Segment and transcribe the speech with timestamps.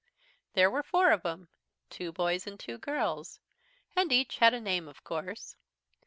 [0.53, 1.47] "There were four of 'em
[1.91, 3.39] two boys and two girls
[3.95, 5.55] and each had a name, of course.